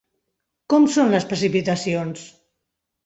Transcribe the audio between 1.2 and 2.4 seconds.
precipitacions?